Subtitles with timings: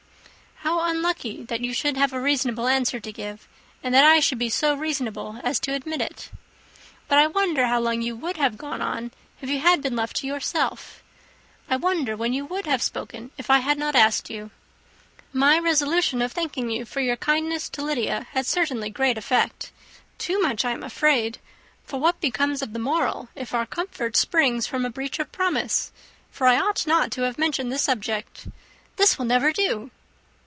[0.63, 3.47] "How unlucky that you should have a reasonable answer to give,
[3.81, 6.29] and that I should be so reasonable as to admit it!
[7.07, 9.11] But I wonder how long you would have gone on,
[9.41, 11.01] if you had been left to yourself.
[11.69, 14.51] I wonder when you would have spoken if I had not asked you!
[15.33, 19.71] My resolution of thanking you for your kindness to Lydia had certainly great effect.
[20.19, 21.39] Too much, I am afraid;
[21.85, 25.91] for what becomes of the moral, if our comfort springs from a breach of promise,
[26.29, 28.47] for I ought not to have mentioned the subject?
[28.97, 29.89] This will never do."